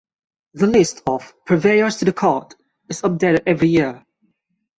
The 0.55 0.65
list 0.65 1.03
of 1.05 1.31
'purveyors 1.45 1.97
to 1.97 2.05
the 2.05 2.11
Court' 2.13 2.55
is 2.89 3.03
updated 3.03 3.43
every 3.45 3.67
year. 3.69 4.03